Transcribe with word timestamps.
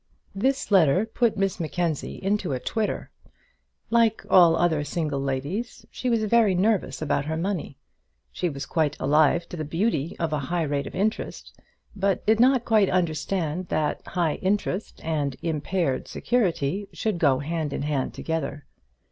This 0.33 0.71
letter 0.71 1.05
put 1.05 1.37
Miss 1.37 1.59
Mackenzie 1.59 2.19
into 2.23 2.53
a 2.53 2.59
twitter. 2.59 3.11
Like 3.91 4.25
all 4.31 4.55
other 4.55 4.83
single 4.83 5.21
ladies, 5.21 5.85
she 5.91 6.09
was 6.09 6.23
very 6.23 6.55
nervous 6.55 7.03
about 7.03 7.25
her 7.25 7.37
money. 7.37 7.77
She 8.31 8.49
was 8.49 8.65
quite 8.65 8.97
alive 8.99 9.47
to 9.49 9.57
the 9.57 9.63
beauty 9.63 10.15
of 10.17 10.33
a 10.33 10.39
high 10.39 10.63
rate 10.63 10.87
of 10.87 10.95
interest, 10.95 11.55
but 11.95 12.25
did 12.25 12.39
not 12.39 12.65
quite 12.65 12.89
understand 12.89 13.67
that 13.67 14.01
high 14.07 14.37
interest 14.41 15.01
and 15.03 15.35
impaired 15.43 16.07
security 16.07 16.87
should 16.91 17.19
go 17.19 17.37
hand 17.37 17.71
in 17.71 17.83
hand 17.83 18.15
together. 18.15 18.65